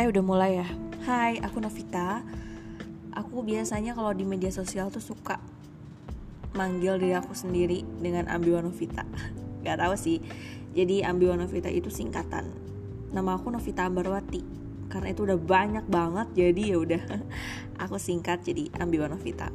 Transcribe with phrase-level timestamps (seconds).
[0.00, 0.68] Oke, udah mulai ya.
[1.04, 2.24] Hai, aku Novita.
[3.12, 5.36] Aku biasanya kalau di media sosial tuh suka
[6.56, 9.04] manggil diri aku sendiri dengan Ambiwa Novita.
[9.68, 10.24] Gak tahu sih.
[10.72, 12.48] Jadi Ambiwa Novita itu singkatan.
[13.12, 14.40] Nama aku Novita Ambarwati.
[14.88, 17.02] Karena itu udah banyak banget, jadi ya udah
[17.84, 19.52] aku singkat jadi Ambiwa Novita.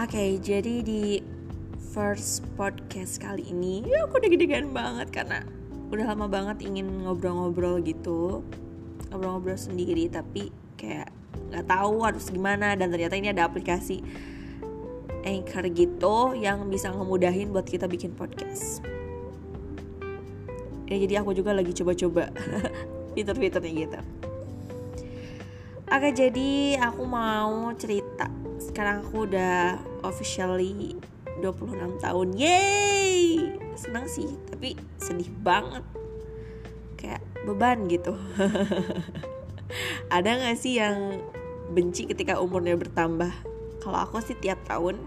[0.00, 1.20] Oke, okay, jadi di
[1.92, 5.59] first podcast kali ini ya aku udah gede-gedean banget karena
[5.90, 8.46] udah lama banget ingin ngobrol-ngobrol gitu
[9.10, 11.10] ngobrol-ngobrol sendiri tapi kayak
[11.50, 14.02] nggak tahu harus gimana dan ternyata ini ada aplikasi
[15.20, 18.80] Anchor gitu yang bisa ngemudahin buat kita bikin podcast.
[20.88, 22.32] Ya jadi aku juga lagi coba-coba
[23.14, 24.00] fitur-fiturnya gitu.
[25.90, 28.32] Oke jadi aku mau cerita.
[28.56, 30.96] Sekarang aku udah officially
[31.42, 32.28] 26 tahun.
[32.38, 32.99] Yeay
[33.80, 35.80] Senang sih Tapi sedih banget.
[37.00, 38.12] Kayak beban gitu.
[40.14, 41.24] Ada gak sih yang
[41.72, 43.32] benci ketika umurnya bertambah?
[43.80, 45.00] Kalau aku sih tiap tahun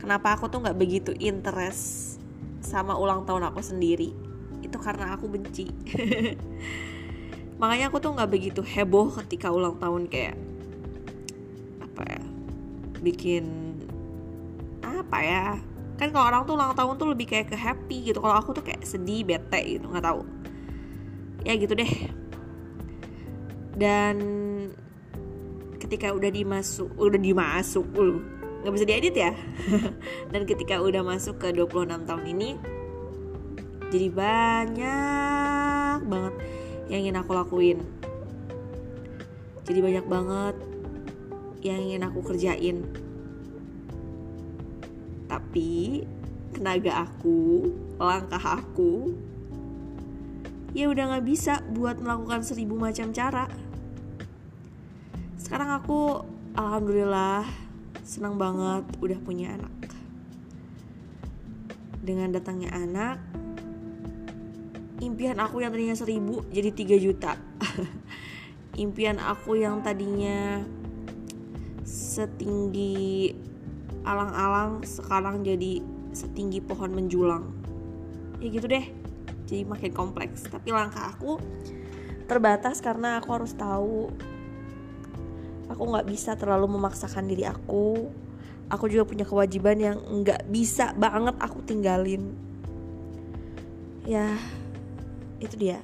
[0.00, 2.16] Kenapa aku tuh gak begitu interest
[2.64, 4.16] Sama ulang tahun aku sendiri?
[4.64, 5.68] Itu karena aku benci.
[7.60, 10.38] Makanya aku tuh gak begitu heboh ketika ulang tahun kayak
[11.84, 12.22] Apa ya
[13.04, 13.44] Bikin
[14.80, 15.58] apa ya
[16.00, 18.24] kan kalau orang tuh ulang tahun tuh lebih kayak ke happy gitu.
[18.24, 20.24] Kalau aku tuh kayak sedih bete gitu nggak tahu.
[21.44, 21.92] Ya gitu deh.
[23.76, 24.16] Dan
[25.76, 28.24] ketika udah dimasuk udah dimasuk lu
[28.64, 29.36] nggak bisa diedit ya?
[30.32, 32.50] Dan ketika udah masuk ke 26 tahun ini
[33.90, 36.34] jadi banyak banget
[36.88, 37.78] yang ingin aku lakuin.
[39.66, 40.56] Jadi banyak banget
[41.60, 42.88] yang ingin aku kerjain
[45.50, 46.06] tapi
[46.54, 49.10] tenaga aku langkah aku
[50.70, 53.50] ya udah nggak bisa buat melakukan seribu macam cara.
[55.42, 56.22] Sekarang aku
[56.54, 57.50] alhamdulillah
[58.06, 59.90] senang banget udah punya anak.
[61.98, 63.18] Dengan datangnya anak
[65.02, 67.34] impian aku yang tadinya seribu jadi 3 juta.
[68.86, 70.62] Impian aku yang tadinya
[71.82, 73.49] setinggi
[74.04, 77.44] alang-alang sekarang jadi setinggi pohon menjulang.
[78.40, 78.86] Ya gitu deh
[79.50, 80.46] jadi makin kompleks.
[80.46, 81.42] Tapi langkah aku
[82.30, 84.14] terbatas karena aku harus tahu.
[85.70, 88.10] Aku nggak bisa terlalu memaksakan diri aku.
[88.70, 92.30] Aku juga punya kewajiban yang nggak bisa banget aku tinggalin.
[94.06, 94.38] Ya
[95.42, 95.82] itu dia.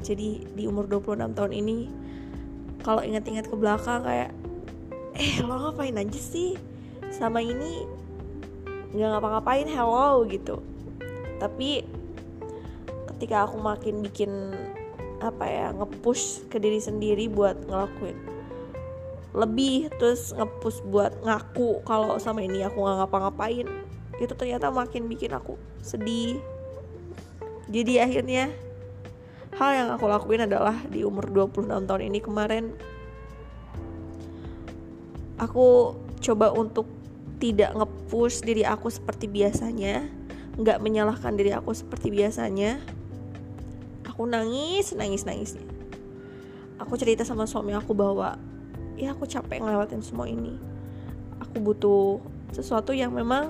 [0.00, 1.76] Jadi di umur 26 tahun ini
[2.80, 4.30] kalau ingat-ingat ke belakang kayak
[5.18, 6.56] eh lo ngapain aja sih
[7.10, 7.84] sama ini
[8.90, 10.62] nggak ngapa-ngapain hello gitu.
[11.38, 11.84] Tapi
[13.14, 14.30] ketika aku makin bikin
[15.20, 18.16] apa ya ngepush ke diri sendiri buat ngelakuin
[19.30, 23.68] lebih terus ngepush buat ngaku kalau sama ini aku nggak ngapa-ngapain
[24.18, 26.42] itu ternyata makin bikin aku sedih.
[27.70, 28.52] Jadi akhirnya
[29.56, 32.64] hal yang aku lakuin adalah di umur 26 tahun ini kemarin
[35.40, 36.84] aku coba untuk
[37.40, 40.04] tidak ngepush diri aku seperti biasanya
[40.60, 42.78] nggak menyalahkan diri aku seperti biasanya
[44.04, 45.64] aku nangis nangis nangisnya.
[46.76, 48.36] Aku cerita sama suami aku bahwa
[49.00, 50.60] ya aku capek ngelewatin semua ini.
[51.40, 52.20] Aku butuh
[52.52, 53.48] sesuatu yang memang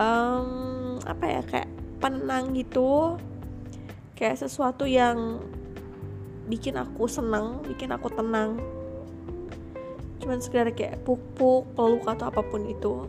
[0.00, 1.68] um, apa ya kayak
[2.00, 3.20] penang gitu.
[4.16, 5.44] Kayak sesuatu yang
[6.48, 8.60] bikin aku senang bikin aku tenang
[10.24, 13.04] cuman sekedar kayak pupuk peluk atau apa pun itu.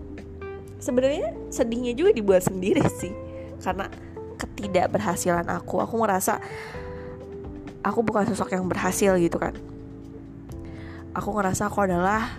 [0.84, 3.16] Sebenarnya sedihnya juga dibuat sendiri sih
[3.64, 3.88] karena
[4.36, 5.80] ketidakberhasilan aku.
[5.80, 6.44] Aku merasa
[7.80, 9.56] aku bukan sosok yang berhasil gitu kan.
[11.16, 12.36] Aku ngerasa aku adalah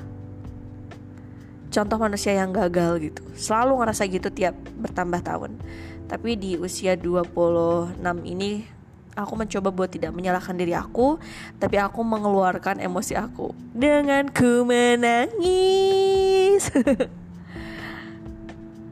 [1.73, 3.25] contoh manusia yang gagal gitu.
[3.33, 5.57] Selalu ngerasa gitu tiap bertambah tahun.
[6.05, 7.97] Tapi di usia 26
[8.29, 8.76] ini
[9.17, 11.17] aku mencoba buat tidak menyalahkan diri aku,
[11.57, 16.69] tapi aku mengeluarkan emosi aku dengan ku menangis.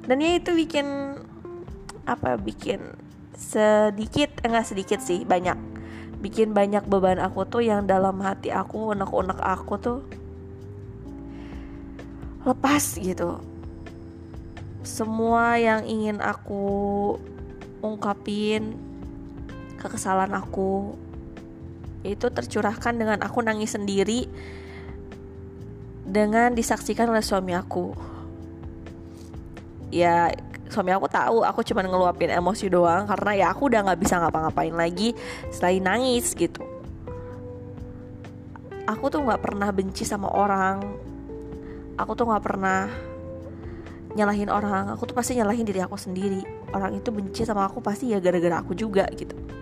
[0.08, 1.16] Dan ya itu bikin
[2.04, 2.80] apa bikin
[3.36, 5.56] sedikit enggak sedikit sih banyak
[6.20, 10.00] bikin banyak beban aku tuh yang dalam hati aku unek-unek aku tuh
[12.44, 13.40] lepas gitu
[14.84, 17.16] semua yang ingin aku
[17.80, 18.76] ungkapin
[19.84, 20.96] kekesalan aku.
[22.00, 24.24] Itu tercurahkan dengan aku nangis sendiri
[26.04, 27.92] dengan disaksikan oleh suami aku.
[29.92, 30.32] Ya
[30.68, 34.74] suami aku tahu aku cuma ngeluapin emosi doang karena ya aku udah nggak bisa ngapa-ngapain
[34.74, 35.16] lagi
[35.52, 36.64] selain nangis gitu.
[38.84, 40.84] Aku tuh nggak pernah benci sama orang.
[41.96, 42.84] Aku tuh nggak pernah
[44.12, 44.92] nyalahin orang.
[44.92, 46.44] Aku tuh pasti nyalahin diri aku sendiri.
[46.76, 49.53] Orang itu benci sama aku pasti ya gara-gara aku juga gitu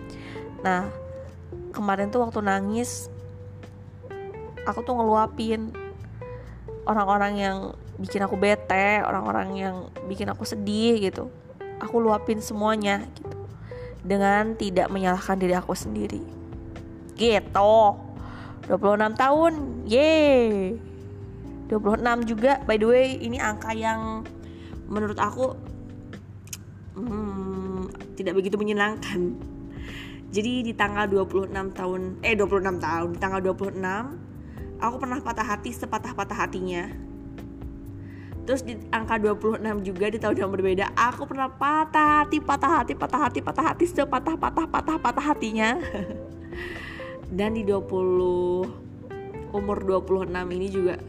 [0.63, 0.87] nah
[1.75, 3.11] kemarin tuh waktu nangis
[4.63, 5.75] aku tuh ngeluapin.
[6.83, 7.57] Orang-orang yang
[7.95, 9.75] bikin aku bete orang-orang yang
[10.09, 11.31] bikin aku sedih gitu
[11.83, 13.35] aku luapin semuanya gitu.
[14.03, 16.23] Dengan tidak menyalahkan diri aku sendiri.
[17.15, 17.75] Gitu.
[18.67, 19.53] 26 tahun
[19.87, 20.79] yeay.
[21.67, 24.23] 26 juga by the way ini angka yang
[24.87, 25.55] menurut aku
[26.95, 27.87] hmm,
[28.19, 29.35] tidak begitu menyenangkan
[30.33, 35.69] jadi di tanggal 26 tahun eh 26 tahun di tanggal 26 aku pernah patah hati
[35.69, 36.89] sepatah-patah hatinya.
[38.43, 42.91] Terus di angka 26 juga di tahun yang berbeda Aku pernah patah hati, patah hati,
[42.91, 45.79] patah hati, patah hati Sepatah-patah, patah, patah hatinya.
[47.39, 47.87] Dan di 20
[49.55, 50.27] Umur 26
[50.59, 50.99] ini juga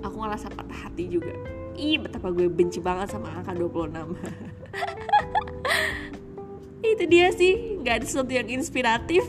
[0.00, 1.36] Aku ngerasa patah hati juga.
[1.76, 4.16] Ih betapa gue benci banget sama angka 26
[6.96, 7.76] Itu dia sih.
[7.84, 9.20] Gak ada sesuatu yang inspiratif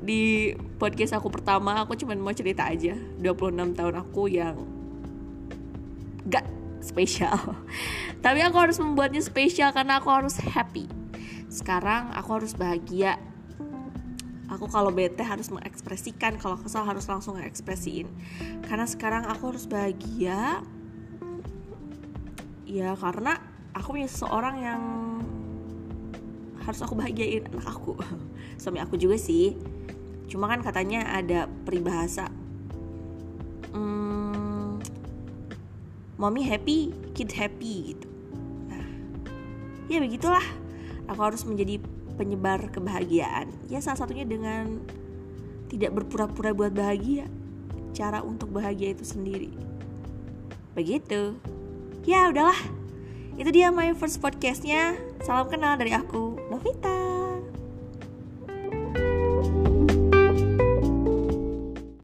[0.00, 1.84] di podcast aku pertama.
[1.84, 2.96] Aku cuma mau cerita aja.
[3.20, 4.56] 26 tahun aku yang
[6.24, 6.48] gak
[6.80, 7.36] spesial.
[8.24, 10.88] Tapi aku harus membuatnya spesial karena aku harus happy.
[11.52, 13.20] Sekarang aku harus bahagia.
[14.48, 18.06] Aku kalau bete harus mengekspresikan kalau kesal harus langsung ngekspresiin
[18.64, 20.64] karena sekarang aku harus bahagia.
[22.64, 23.42] Ya karena
[23.74, 24.80] aku punya seseorang yang
[26.66, 27.94] harus aku bahagiain anak aku.
[28.60, 29.54] Suami aku juga sih.
[30.26, 32.26] Cuma kan katanya ada peribahasa
[33.70, 34.82] hmm,
[36.18, 38.06] mommy happy kid happy gitu.
[38.66, 38.86] Nah
[39.86, 40.42] ya begitulah.
[41.06, 41.78] Aku harus menjadi
[42.18, 43.46] penyebar kebahagiaan.
[43.70, 44.82] Ya salah satunya dengan
[45.70, 47.30] tidak berpura-pura buat bahagia.
[47.94, 49.54] Cara untuk bahagia itu sendiri.
[50.74, 51.38] Begitu.
[52.02, 52.58] Ya udahlah
[53.36, 54.96] itu dia my first podcastnya.
[55.20, 57.05] Salam kenal dari aku Novita